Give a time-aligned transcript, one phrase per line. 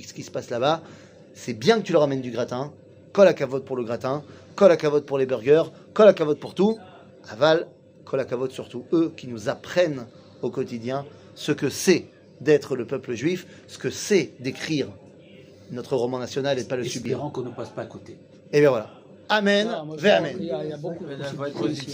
[0.00, 0.80] ce qui se passe là-bas.
[1.34, 2.72] C'est bien que tu leur amènes du gratin.
[3.12, 4.22] Colle à cavote pour le gratin,
[4.56, 6.78] colle à cavote pour les burgers, colle à cavote pour tout.
[7.30, 7.66] Aval,
[8.06, 8.84] colle à cavote surtout.
[8.92, 10.06] Eux qui nous apprennent
[10.40, 12.06] au quotidien ce que c'est
[12.40, 14.88] d'être le peuple juif, ce que c'est d'écrire
[15.70, 17.18] notre roman national et de pas le subir.
[17.32, 18.16] Qu'on ne passe pas à côté.
[18.52, 18.90] Et bien voilà.
[19.28, 20.36] Amen, Ah, amen.
[20.40, 21.04] il y a beaucoup.